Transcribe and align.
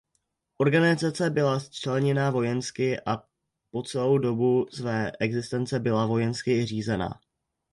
Organizace 0.57 1.29
byla 1.29 1.59
členěna 1.59 2.29
vojensky 2.29 2.99
a 3.05 3.23
po 3.71 3.83
celou 3.83 4.17
dobu 4.17 4.67
své 4.69 5.11
existence 5.19 5.79
byla 5.79 6.05
vojensky 6.05 6.57
i 6.57 6.65
řízena. 6.65 7.19